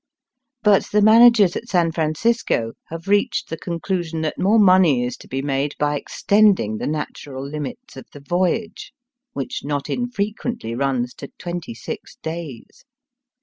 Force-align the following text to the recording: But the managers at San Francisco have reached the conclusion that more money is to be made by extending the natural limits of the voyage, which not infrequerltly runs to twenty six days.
But 0.63 0.87
the 0.87 0.99
managers 1.03 1.55
at 1.55 1.67
San 1.69 1.91
Francisco 1.91 2.71
have 2.87 3.07
reached 3.07 3.49
the 3.49 3.55
conclusion 3.57 4.21
that 4.21 4.39
more 4.39 4.57
money 4.57 5.05
is 5.05 5.15
to 5.17 5.27
be 5.27 5.43
made 5.43 5.75
by 5.77 5.95
extending 5.95 6.79
the 6.79 6.87
natural 6.87 7.47
limits 7.47 7.95
of 7.95 8.07
the 8.11 8.19
voyage, 8.21 8.93
which 9.33 9.63
not 9.63 9.89
infrequerltly 9.91 10.73
runs 10.75 11.13
to 11.13 11.27
twenty 11.37 11.75
six 11.75 12.15
days. 12.15 12.83